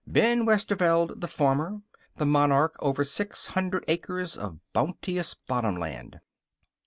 [0.07, 1.83] Ben Westerveld, the farmer,
[2.17, 6.19] the monarch over six hundred acres of bounteous bottomland.